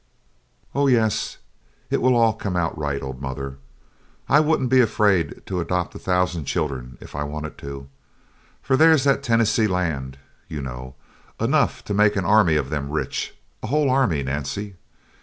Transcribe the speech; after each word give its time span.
"Oh 0.73 0.87
yes, 0.87 1.37
it 1.91 2.01
will 2.01 2.15
all 2.15 2.33
come 2.33 2.55
out 2.55 2.75
right, 2.75 2.99
old 3.03 3.21
mother. 3.21 3.59
I 4.27 4.39
wouldn't 4.39 4.71
be 4.71 4.81
afraid 4.81 5.43
to 5.45 5.59
adopt 5.59 5.93
a 5.93 5.99
thousand 5.99 6.45
children 6.45 6.97
if 6.99 7.13
I 7.15 7.23
wanted 7.23 7.55
to, 7.59 7.87
for 8.63 8.75
there's 8.75 9.03
that 9.03 9.21
Tennessee 9.21 9.67
Land, 9.67 10.17
you 10.47 10.59
know 10.59 10.95
enough 11.39 11.83
to 11.85 11.93
make 11.93 12.15
an 12.15 12.25
army 12.25 12.55
of 12.55 12.71
them 12.71 12.89
rich. 12.89 13.35
A 13.61 13.67
whole 13.67 13.91
army, 13.91 14.23
Nancy! 14.23 14.73